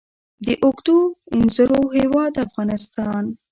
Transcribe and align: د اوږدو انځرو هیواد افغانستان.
د 0.45 0.47
اوږدو 0.63 0.97
انځرو 1.33 1.81
هیواد 1.99 2.33
افغانستان. 2.45 3.23